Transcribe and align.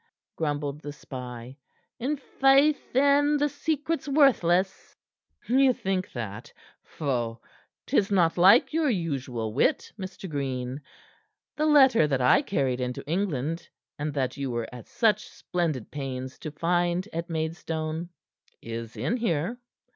grumbled 0.35 0.81
the 0.81 0.91
spy. 0.91 1.55
"I' 2.01 2.15
faith, 2.15 2.91
then, 2.91 3.37
the 3.37 3.47
secret's 3.47 4.07
worthless." 4.07 4.95
"Ye 5.47 5.71
think 5.73 6.11
that? 6.13 6.51
Pho! 6.81 7.39
'Tis 7.85 8.09
not 8.09 8.35
like 8.35 8.73
your 8.73 8.89
usual 8.89 9.53
wit, 9.53 9.91
Mr. 9.99 10.27
Green. 10.27 10.81
The 11.55 11.67
letter 11.67 12.07
that 12.07 12.19
I 12.19 12.41
carried 12.41 12.81
into 12.81 13.05
England, 13.07 13.69
and 13.99 14.11
that 14.15 14.37
you 14.37 14.49
were 14.49 14.67
at 14.73 14.87
such 14.87 15.27
splendid 15.29 15.91
pains 15.91 16.39
to 16.39 16.49
find 16.49 17.07
at 17.13 17.29
Maidstone, 17.29 18.09
is 18.59 18.97
in 18.97 19.17
here." 19.17 19.59